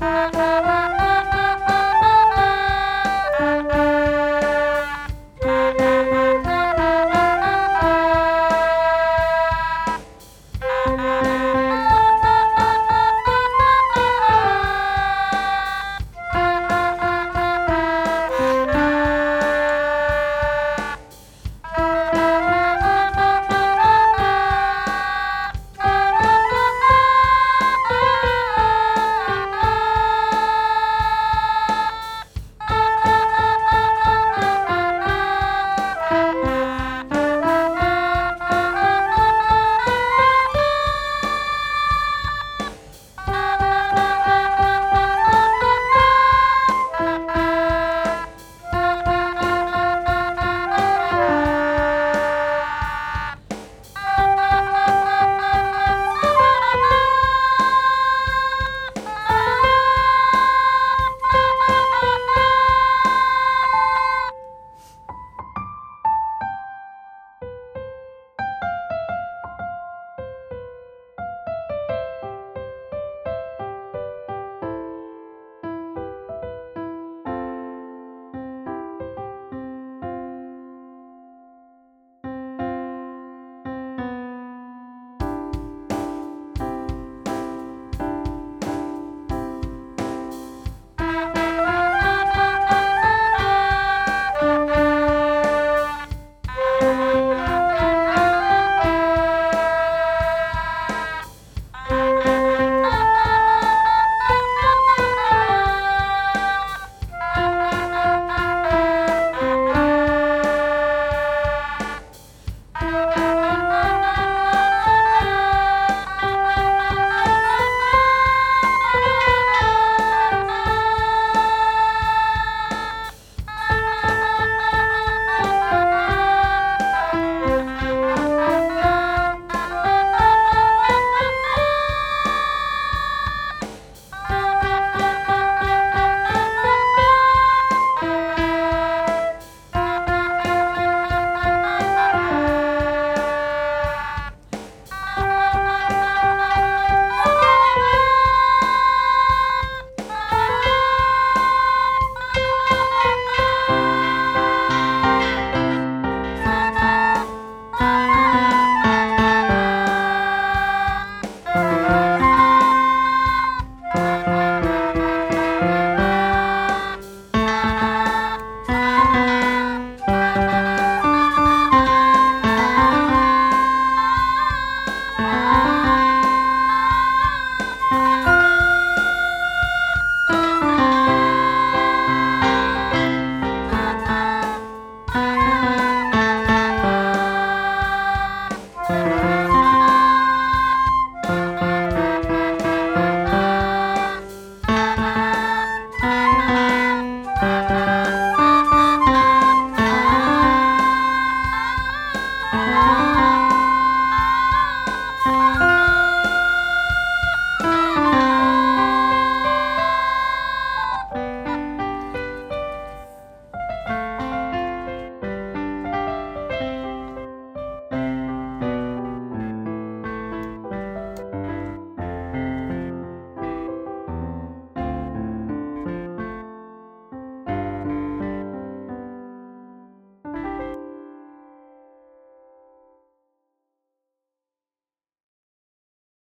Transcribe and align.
Bye. 0.00 0.29